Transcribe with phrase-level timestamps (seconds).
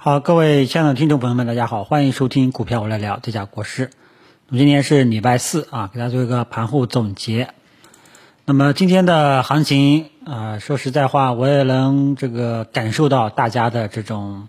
[0.00, 3.90] 好，各位亲爱的听众朋友们，大家好，欢迎收听股票我来聊，这家国师。
[4.46, 7.48] 那么今天是礼拜四啊，给大家做一个盘后总结。
[8.44, 14.48] 那么今天的行情啊，说实在话，我也能这个感受到大家的这种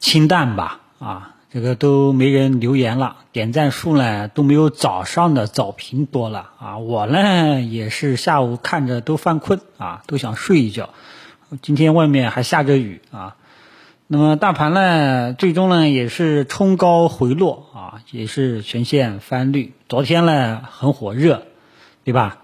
[0.00, 6.76] 清淡吧啊，这个都没人留言了，点赞数呢都没有早上的早评多了啊。
[6.76, 10.90] 我呢也是下午看着都犯困啊，都想睡一觉。
[11.62, 13.36] 今天外面还下着雨啊。
[14.08, 19.72] 那么大盘呢，最终呢也是冲高回落啊，也是全线翻绿。
[19.88, 21.42] 昨天呢很火热，
[22.04, 22.38] 对吧？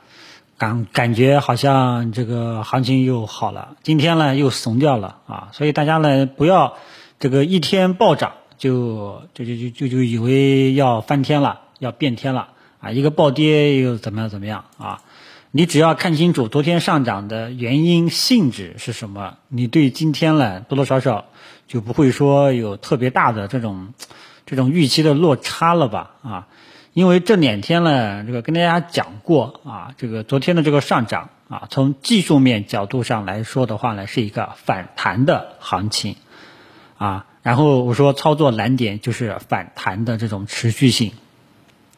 [0.58, 3.76] 感感觉好像这个行情又好了。
[3.84, 6.74] 今天呢又怂掉了啊，所以大家呢不要
[7.20, 12.48] 这个一天暴涨就就就就就就以为要翻天了，要变天了
[12.80, 12.90] 啊！
[12.90, 15.00] 一个暴跌又怎么样怎么样啊？
[15.54, 21.26] 你只要看清楚昨天上涨的原因性质是什么，你对今天呢多多少少
[21.68, 23.92] 就不会说有特别大的这种
[24.46, 26.12] 这种预期的落差了吧？
[26.22, 26.48] 啊，
[26.94, 36.16] 因为这两天呢，这个跟大家讲过啊，这个昨天的这个上涨啊，从技术面角度上来说的话呢，是一个反弹的行情
[36.96, 37.26] 啊。
[37.42, 41.12] 然后我说操作难点就是反弹的这种持续性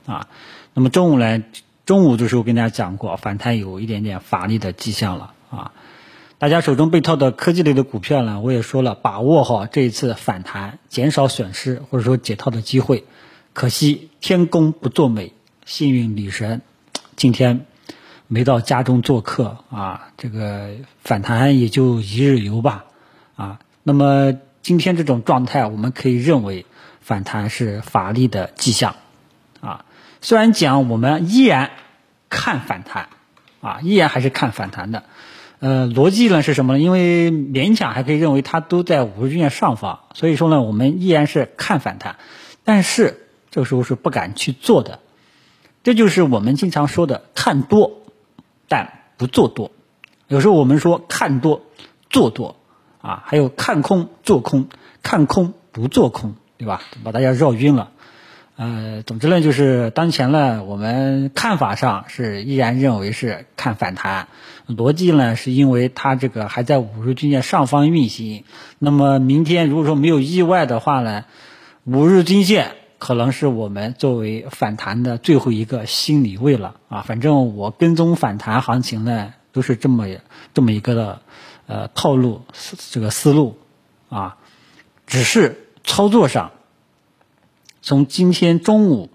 [0.06, 0.26] 啊。
[0.72, 1.40] 那么中午呢？
[1.86, 5.72] 中午的时候跟大家讲过，反弹有一点点乏力的迹象了啊！
[6.38, 13.04] 大家手中被套的科技类的股票呢，我也说了，把握好这一次反弹，减少损失或者说解套的机会。
[13.52, 15.32] 可惜天公不作美，
[15.66, 16.62] 幸运女神
[17.16, 17.66] 今天
[18.28, 20.08] 没到家中做客啊！
[20.16, 20.70] 这个
[21.02, 22.86] 反弹也就一日游吧
[23.36, 23.60] 啊！
[23.82, 26.64] 那么今天这种状态，我们可以认为
[27.02, 28.96] 反弹是乏力的迹象！
[30.24, 31.72] 虽然讲我们依然
[32.30, 33.10] 看反弹，
[33.60, 35.04] 啊，依然还是看反弹的，
[35.58, 36.78] 呃，逻辑呢是什么呢？
[36.78, 42.16] 因为勉强还可以认为它都在五日均线上方，所以说呢，我们依然是看反弹，
[42.64, 45.00] 但是这个时候是不敢去做的，
[45.82, 48.00] 这就是我们经常说的看多，
[48.66, 49.72] 但不做多。
[50.26, 51.66] 有时候我们说看多
[52.08, 52.56] 做多，
[53.02, 54.70] 啊，还有看空做空，
[55.02, 56.80] 看空不做空，对吧？
[57.04, 57.90] 把大家绕晕了。
[58.56, 64.28] 呃，总之呢，就是当前呢，我们看法上是依然认为是看反弹，
[64.68, 68.44] 逻辑呢是因为它这个还在五日均线上方运行。
[68.78, 71.24] 那么明天如果说没有意外的话呢，
[71.82, 77.00] 五日均线可能是我们作为反弹的最后一个心理位了啊。
[77.02, 80.06] 反正我跟踪反弹行情呢，都是这么
[80.54, 81.22] 这么一个的
[81.66, 82.42] 呃套路
[82.92, 83.58] 这个思路
[84.08, 84.36] 啊，
[85.08, 86.52] 只是操作上。
[87.84, 89.10] 从今天中午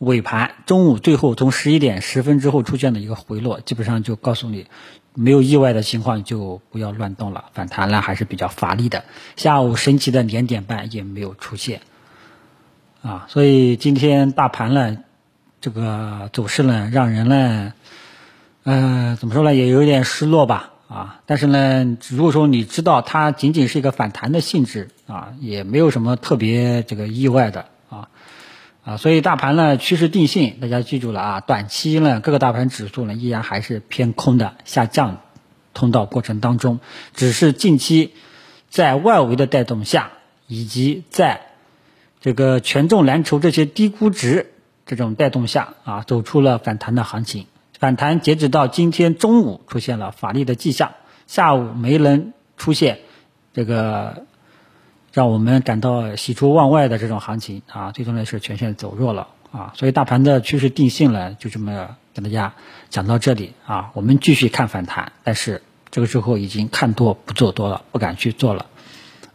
[0.00, 4.66] 尾盘，中午最后从十一点十分之后出现的一个回落，基本上就告诉你，
[5.14, 7.44] 没有意外的情况就不要乱动了。
[7.54, 9.04] 反弹呢还是比较乏力的。
[9.36, 11.80] 下午神奇的两点半也没有出现，
[13.02, 14.98] 啊，所以今天大盘呢，
[15.60, 17.72] 这个走势呢，让人呢，
[18.64, 27.66] 嗯，怎么说呢，也有点失落吧，啊，但是呢，如果说你知道它仅仅是一个反弹的性质，啊，也没有什么特别这个意外的。
[28.88, 31.40] 啊，所以大盘呢趋势定性，大家记住了啊。
[31.42, 35.20] 短期呢各个大盘指数呢依然还是偏空的下降
[35.74, 36.80] 通道过程当中，
[37.12, 38.14] 只是近期
[38.70, 40.12] 在外围的带动下，
[40.46, 41.42] 以及在
[42.22, 44.54] 这个权重蓝筹这些低估值
[44.86, 47.44] 这种带动下啊，走出了反弹的行情。
[47.78, 50.92] 反弹截止到今天中午出现了乏力的迹象，
[51.26, 53.00] 下午没能出现
[53.52, 54.24] 这个。
[55.18, 62.54] 让我们感到喜出望外的这种行情啊，最终呢是全线走弱了啊，所以大盘的趋势定性呢，就这么跟大家
[62.88, 68.66] 讲到这里啊，我们继续看反弹，但是这个时候已经看多不做多了，不敢去做了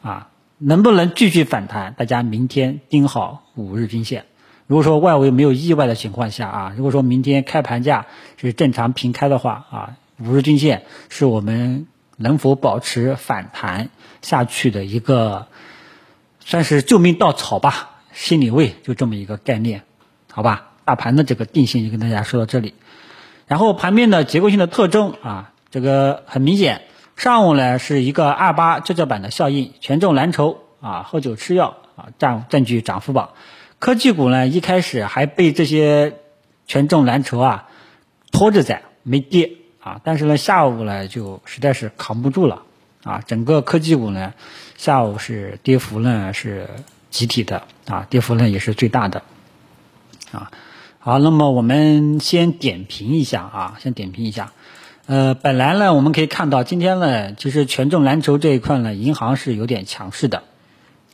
[0.02, 1.94] 啊，能不能继续反弹？
[1.98, 4.24] 大家明天盯好五日均线，
[4.68, 8.06] 如果说外围没有意外的情况下啊，如果说明天开盘价
[8.38, 13.90] 是正常平开的话啊，五日均线是我们能否保持反弹
[14.22, 15.48] 下去的一个。
[16.45, 19.84] 算是救命稻草吧，心理位就这么一个概念，
[20.31, 20.69] 好吧？
[20.86, 22.74] 大盘的这个定性就跟大家说到这里，
[23.48, 26.81] 然后盘面的结构性的特征啊，这个很明显，
[27.16, 33.30] 上午呢是一个二八跷跷板的效应，权重蓝筹啊，喝酒吃药啊占占据涨幅榜，
[33.80, 36.18] 科技股呢一开始还被这些
[36.68, 37.69] 权重蓝筹啊
[38.31, 39.51] 拖着在没跌
[39.81, 42.63] 啊，但是呢下午呢就实在是扛不住了。
[43.04, 44.34] 啊，整个科技股呢，
[44.83, 46.68] 下午是跌幅呢是
[47.09, 49.24] 集体的啊，跌幅呢也是最大的
[50.33, 50.51] 啊。
[51.00, 54.51] 好，那么我们先点评一下啊，先点评一下。
[55.06, 60.44] 呃，本来呢我们可以看到今天呢，其实权重蓝筹这一块呢，银行是有点强势的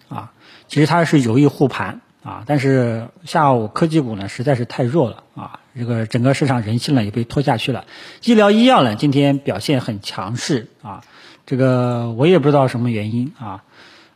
[0.07, 0.31] 啊，
[0.67, 7.85] 其实它是有意护盘啊，但是下午科技股呢实在是太弱了啊，这个整个市场人气呢也被拖下去了。
[8.23, 11.03] 医疗医药呢今天表现很强势啊，
[11.49, 13.63] 这个我也不知道什么原因啊，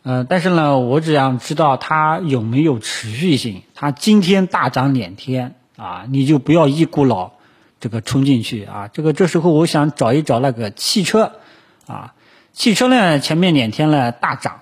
[0.03, 3.63] 呃，但是呢，我只想知道它有没有持续性。
[3.73, 7.31] 它今天大涨两天啊，你就不要一股脑
[7.79, 8.87] 这个冲进去啊。
[8.87, 11.31] 这个这时候我想找一找那个汽车
[11.87, 12.13] 啊，
[12.51, 14.59] 汽车呢前面两天呢大涨。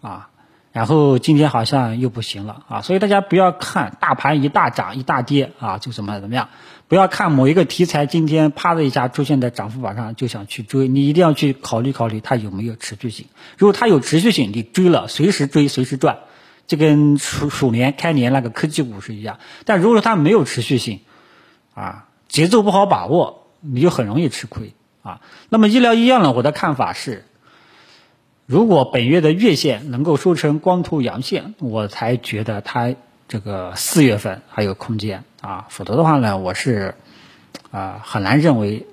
[0.00, 0.29] 啊，
[0.72, 6.48] 然后今天好像又不行了啊，所以大家不要看大盘一大涨一大跌啊，就怎么怎么样，
[6.86, 13.26] 不要看某一个题材今天啪的一下出现在涨幅榜上就想去追，你一定要去考虑考虑它有没有持续性。
[13.58, 16.18] 如果它有持续性，你追了随时追随时赚，
[16.68, 19.40] 就跟鼠鼠年开年那个科技股是一样。
[19.64, 21.00] 但如果说它没有持续性，
[21.74, 25.20] 啊，节奏不好把握，你就很容易吃亏啊。
[25.48, 27.24] 那么医疗医药呢，我的看法是。
[28.50, 32.96] 如果本月的月线能够收成光头阳线，我才觉得它
[33.28, 36.96] 这个四月份还有空间啊，否则的话呢，我是
[37.70, 38.88] 啊很难认为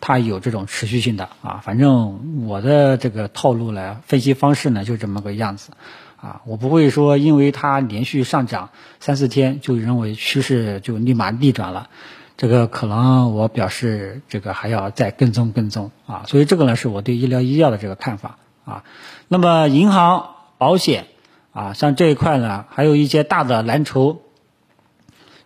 [0.00, 1.60] 它有这种持续性的啊。
[1.64, 5.72] 反正我的这个套路呢，分析方式呢就这么个样子
[6.20, 8.70] 啊，我不会说因为它连续上涨
[9.00, 11.88] 三四天就认为趋势就立马逆转了，
[12.36, 16.22] 这个可能我表示这个还要再跟踪跟踪啊。
[16.28, 18.38] 所以这个呢是我对医疗医药的这个看法。
[18.70, 18.84] 啊，
[19.26, 21.06] 那么银行、保险
[21.52, 24.20] 啊，像这一块呢，还有一些大的蓝筹，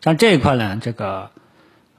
[0.03, 1.31] 像这一块呢，这个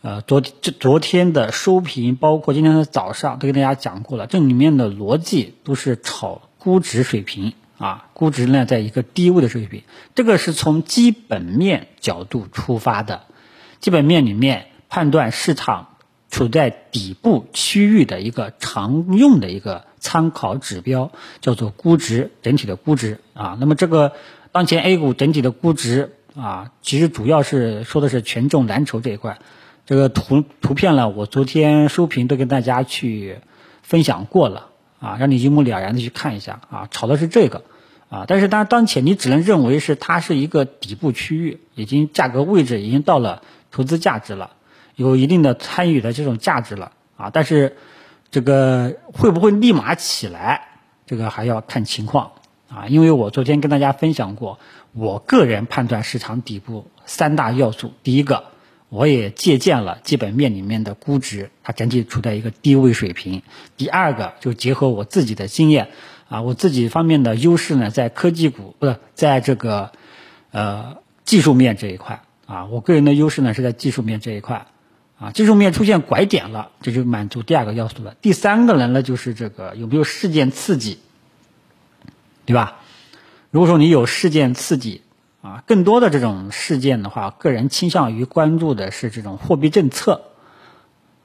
[0.02, 9.82] 呃，昨这昨天的收评，包括今天的早上，都跟大家讲过了，这里面的逻辑都是炒估值水平啊，估值呢在一个低位的水平，
[10.14, 13.24] 这个是从基本面角度出发的，
[13.80, 15.96] 基本面里面判断市场
[16.30, 19.86] 处在底部区域的一个常用的一个。
[20.06, 21.12] 参考指标
[21.42, 23.58] 叫做估值，整体的估值啊。
[23.60, 24.14] 那么这个
[24.52, 29.40] 当前 A 股整体的估值啊，其实主要是说的是权重蓝筹这一块。
[29.88, 33.40] 这个图图片呢，我昨天收评都跟大家去
[33.82, 34.68] 分享过了
[35.00, 37.64] 啊，让你一目了然的去看一下啊，炒的是这个
[38.10, 38.26] 啊。
[38.28, 43.42] 但是当当前你只能认为是它是一个底部区域，已经价格位置已经到了
[43.72, 44.52] 投资价值了，
[44.96, 47.30] 有一定的参与的这种价值了啊。
[47.34, 47.76] 但是
[48.32, 50.68] 这个会不会立马起来？
[51.06, 52.32] 这个还要看情况
[52.68, 54.60] 啊，因为我昨天跟大家分享过，
[54.92, 57.94] 我个人判断市场底部三大要素。
[58.02, 58.46] 第一个，
[58.90, 63.44] 我也借鉴了基本面里面的估值，它整体处在一个低位水平。
[63.78, 65.90] 第二个，就结合我自己的经验
[66.28, 69.92] 啊，我自己方面的优势呢，在科技股不是在这个
[70.52, 74.66] 呃技术面这一块啊，我个人的优势呢是在技术面这一块。
[75.18, 78.16] 啊，技术面出现拐点了，这就满足第二个要素了。
[78.22, 81.00] 第三个人呢，就是这个有没有事件刺激，
[82.46, 82.82] 对吧？
[83.50, 85.04] 如果说你有事件刺激，
[85.42, 90.24] 啊，更多的这种事件的话，个人倾向于关注的是这种货币政策，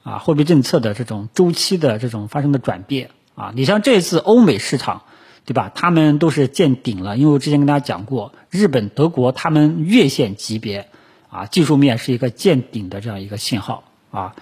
[0.03, 3.09] 啊，货币政策的这种周期的这种发生的转变。
[3.35, 5.01] 啊，你像这次欧美市场，
[5.43, 5.69] 对吧？
[5.75, 10.87] 他们都是见顶了，因为我之前跟大家讲过，日本、德国他们月线级别。
[11.31, 14.35] 啊，技术面是一个见顶的这样一个信号啊，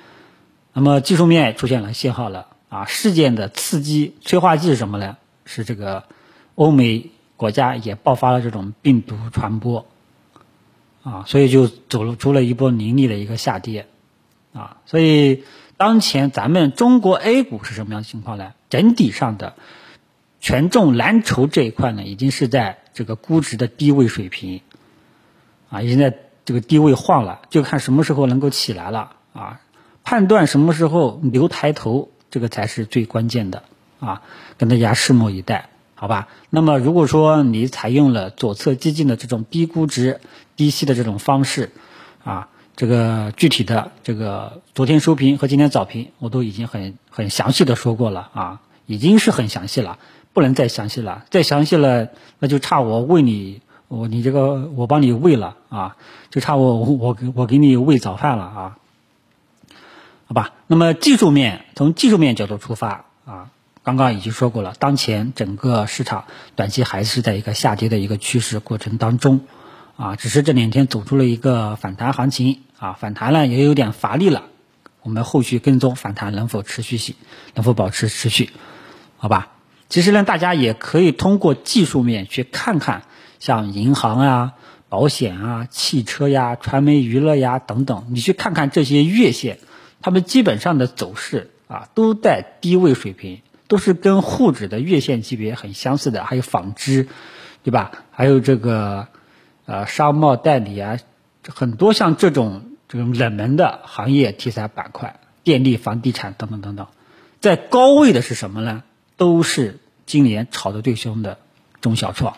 [0.74, 5.16] 那么技术面出现了信号了啊，事件的刺激催化剂是什么呢？
[5.46, 6.06] 是这个
[6.56, 9.86] 欧美国家也爆发了这种病毒传播
[11.04, 13.86] 啊，所以就走了出了一波凌厉的一个下跌
[14.54, 15.44] 啊，所以
[15.78, 18.54] 当前咱们中国 A 股是什么样的情况呢？
[18.72, 19.54] 整体上的
[20.40, 24.62] 权重蓝筹这一块呢，已经是在这个估值的低位水平
[25.70, 26.18] 啊，已经在。
[26.50, 29.62] 这个低位晃了，就看什么时候能够起来了啊！
[30.04, 33.62] 判断什么时候牛抬头，这个才是最关键的
[34.00, 34.24] 啊！
[34.58, 36.28] 跟大家拭目以待，好吧？
[36.50, 40.22] 那么如果说你采用了左侧激进的这种低估值、
[40.56, 41.70] 低吸的这种方式
[42.24, 50.00] 啊，这个具体的这个昨天收评和今天早评，我都已经很很详细的说过了啊，已经是很详细了，
[50.34, 52.08] 不能再详细了，再详细了
[52.40, 53.62] 那就差我为你。
[53.90, 55.98] 我你这个我帮你喂了啊，
[56.30, 58.78] 就差我我给我给你喂早饭了啊，
[60.28, 60.54] 好吧？
[60.68, 63.50] 那么技术面从技术面角度出发啊，
[63.82, 69.42] 刚刚已经说过了，当前整个市场短期还是在一个下跌的一个趋势过程当中
[69.98, 74.44] 啊，只是这两天走出了一个反弹行情啊，反弹呢也有点乏力了，
[75.02, 77.16] 我们后续跟踪反弹能否持续性，
[77.56, 78.52] 能否保持持续，
[79.18, 79.48] 好吧？
[79.90, 83.02] 其实呢，大家也可以通过技术面去看看。
[83.40, 84.54] 像银行啊、
[84.90, 89.60] 保险啊、汽车呀、传媒娱乐呀等等，你去看看这些月线，
[90.02, 96.24] 它们基本上的走势啊，都在低位水平，都是跟沪指的月线级别很相似的。
[96.24, 97.08] 还有纺织，
[97.64, 97.92] 对吧？
[98.12, 99.08] 还有这个
[99.66, 100.98] 呃商贸代理啊，
[101.48, 106.88] 很多像这种这种冷门的行业题材板块，电力、房地产等等等等，
[107.40, 108.84] 在高位的是什么呢？
[109.16, 111.38] 都是今年炒得最凶的
[111.82, 112.38] 中小创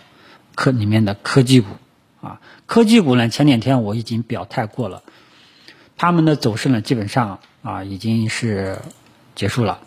[0.62, 1.70] 科里面的科技股
[2.22, 2.40] 啊。
[2.68, 5.02] 科技股呢，前两天我已经表态过了，
[5.98, 8.78] 他们的走势呢，基本上啊已经是
[9.34, 9.80] 结束了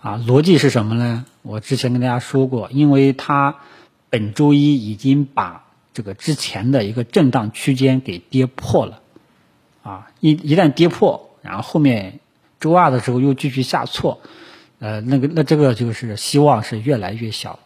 [0.00, 0.22] 啊。
[0.24, 1.26] 逻辑是什么呢？
[1.42, 3.56] 我之前跟大家说过，因为它
[4.08, 9.00] 本周一已经把这个之前的一个震荡区间给跌破了
[9.82, 10.12] 啊。
[10.20, 12.20] 一一旦跌破，然后后面
[12.60, 14.20] 周二的时候又继续下挫，
[14.78, 17.58] 呃，那个那这个就是希望是越来越小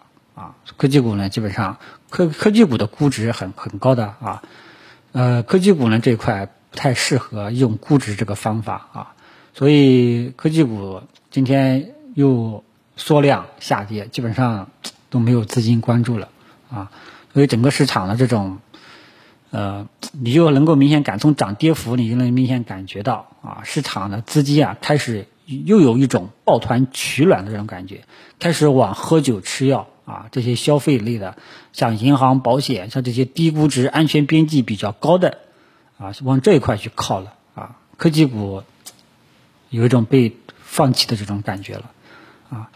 [0.45, 0.55] 啊。
[0.77, 1.79] 科技股呢，基本上
[2.11, 4.43] 科科技股的估值很很高的啊。
[5.13, 9.15] 呃，科技股呢这一块不太适合用估值这个方法啊，
[9.55, 12.65] 所以科技股今天又
[12.97, 14.71] 缩量下跌，基本上
[15.11, 16.29] 都没有资金关注了
[16.69, 16.91] 啊，
[17.33, 18.59] 所以整个市场的这种，
[19.51, 28.03] 呃，你就能够明显感从涨跌幅，你就能明显感觉到啊，市场的资金啊开始又有一种抱团取暖的这种感觉，
[28.41, 29.87] 开始往喝酒吃药。
[30.05, 31.37] 啊，这些消费类的，
[31.73, 35.39] 像银行、保险，像这些低估值、安全边际比较高的，
[35.99, 37.33] 啊，往这一块去靠了。
[37.55, 38.63] 啊，科技股
[39.71, 41.91] 有一种被放弃的这种感觉了。
[42.51, 42.69] 啊，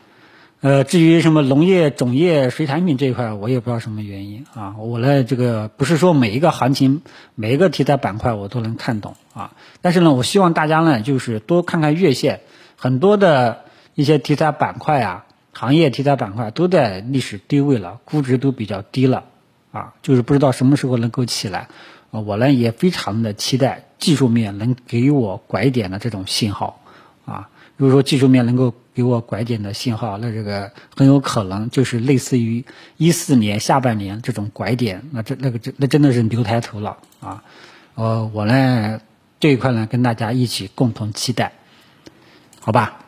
[0.61, 4.47] 呃，至于什么农业、种业、水产品这一块，我也不知道什么原因。
[4.55, 7.03] 啊，我呢，这个不是说每一个行情、
[7.35, 9.17] 每一个题材板块我都能看懂。
[9.35, 12.41] 啊，但是呢，我希望大家呢，就是多看看月线，
[12.77, 15.25] 很多的一些题材板块啊。
[15.59, 19.25] 行业题材板块都在历史低位了，估值都比较低了，
[19.73, 21.67] 啊，就是不知道什么时候能够起来。
[22.11, 26.81] 我呢也非常的期待技术面能给我拐点的这种信号，
[27.25, 32.65] 啊，如果说技术面能够给我拐点的信号，那这个很有可能就是类似于
[32.97, 37.43] 一四年下半年这种拐点，那这那个这那真的是牛抬头了，啊，
[37.97, 39.01] 呃，我呢
[39.41, 41.51] 这一块呢跟大家一起共同期待，
[42.61, 43.01] 好吧，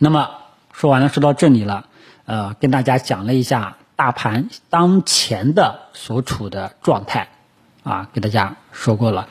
[0.00, 0.39] 那么。
[0.80, 1.88] 说完了，说到这里了，
[2.24, 7.28] 呃，跟大家讲了一下大盘当前的所处的状态，
[7.82, 9.28] 啊，给大家说过了，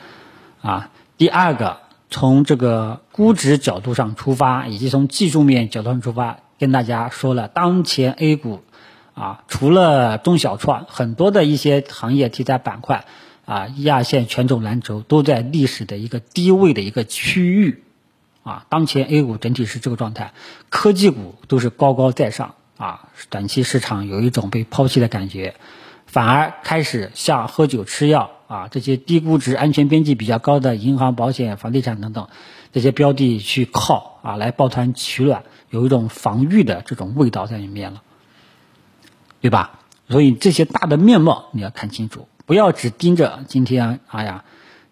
[0.62, 1.78] 啊，第二个
[2.08, 8.60] 从这个估值角度上出发，以及从技术面角度上出发，跟大家说了，当前 A 股，
[9.14, 13.06] 啊，除了中小创，很多的一些行业题材板块，
[13.44, 17.82] 啊，一二线权重蓝筹都在历史的一个低位的一个区域。
[18.42, 20.32] 啊，当前 A 股整体是这个状态，
[20.70, 25.54] 科技股都是高高在上啊，短期市场有一种被抛弃的感觉，
[26.06, 32.28] 反而开始向喝酒吃药啊这些低估值、安全边际比较高的银行、保险、房地产等等
[32.72, 38.02] 这些标的去靠啊，来抱团取暖，有一种防御的这种味道在里面了，
[39.42, 39.80] 对吧？
[40.08, 44.44] 所以这些大的面貌你要看清楚，不要只盯着今天，哎呀。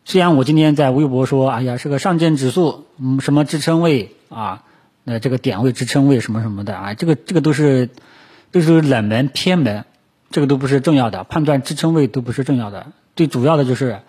[0.08, 4.64] 虽然我今天在微博说，哎呀，是个上证指数，嗯，什么支撑位啊，
[5.04, 7.90] 那这个点位支撑位什么什么的啊，这个这个都是
[8.50, 9.84] 都是冷门偏门，
[10.30, 12.86] 这个都不是重要的，判断支撑位都不是重要的，
[13.16, 14.00] 最主要的就是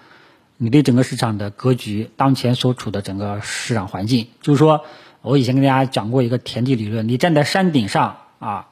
[0.56, 4.28] 你对整个市场的格局，当前所处的整个市场环境。
[4.42, 4.86] 就是说
[5.22, 8.70] 我以前跟大家讲过一个田地理论，你站在山顶上啊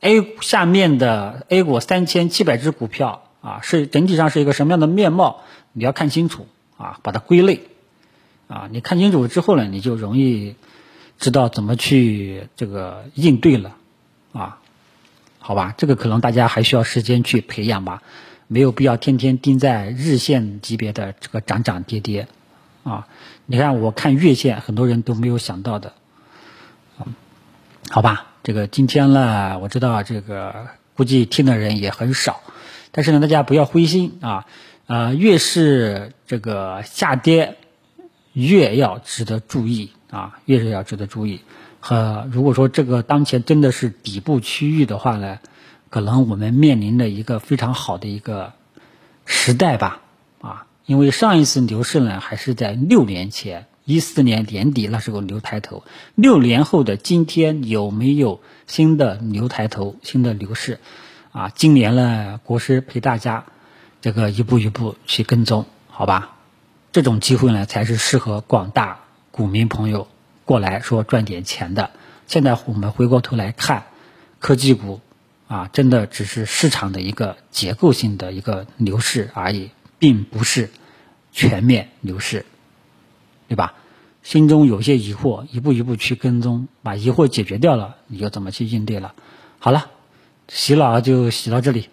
[0.00, 6.48] ，A 下面的 A 股三千七百只股票啊，是整体上是一个什么样的面貌，你要看清楚。
[6.84, 7.62] 啊，把它归类，
[8.46, 10.54] 啊，你看清楚之后呢，你就容易
[11.18, 13.74] 知道怎么去这个应对了，
[14.34, 14.58] 啊，
[15.38, 18.02] 好吧，这个可能大家还需要时间去培养吧，
[18.48, 22.28] 没有必要天天盯在日线级别的这个涨涨跌跌，
[22.82, 23.08] 啊，
[23.46, 25.94] 你看我看月线，很多人都没有想到的，
[27.88, 32.42] 好吧，这个今天呢，我知道这个估计听的人也很少，
[32.92, 34.44] 但是呢，大家不要灰心啊。
[34.86, 37.56] 呃，越是这个下跌，
[38.34, 41.40] 越要值得注意啊，越是要值得注意。
[41.80, 45.38] 和如果说这个当前真的是底部区域的话呢，
[45.88, 48.52] 可能我们面临的一个非常好的一个
[49.24, 50.02] 时代吧，
[50.42, 55.82] 啊，因为上一次牛市呢还是在六年前，一四年年底那时候牛抬头，
[56.14, 60.78] 六年后的今天有没有新的牛抬头、新的牛市？
[61.32, 63.46] 啊，今年呢，国师陪大家。
[64.04, 66.36] 这个一步一步去跟踪，好吧？
[66.92, 70.08] 这种机会呢，才是适合广大股民朋友
[70.44, 71.88] 过来说赚点钱的。
[72.26, 73.86] 现在我们回过头来看，
[74.40, 75.00] 科技股
[75.48, 80.68] 啊，真的只是市场的一个结构性的一个牛市而已，并不是
[81.32, 82.44] 全面牛市，
[83.48, 83.72] 对吧？
[84.22, 89.14] 心中有些疑惑，一步一步去跟踪，把疑惑解决掉了，你就怎么去应对了？
[89.58, 89.86] 好了，
[90.48, 91.88] 洗脑就洗到这里，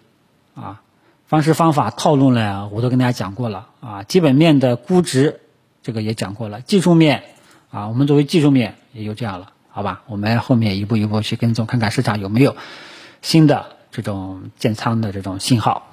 [0.54, 0.82] 啊。
[1.32, 4.02] 方式方法套路呢，我都跟大家讲过了啊。
[4.02, 5.40] 基本面的估值
[5.82, 7.22] 这个也讲过了，技术面
[7.70, 10.02] 啊，我们作为技术面也就这样了，好吧？
[10.08, 12.54] 我们后面一步一步去跟踪，看看市场有没有
[13.22, 15.88] 新的这种建仓的这种信号，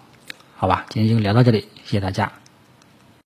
[0.58, 0.86] 好吧？
[0.89, 2.34] 今天就聊到这里，谢谢大家。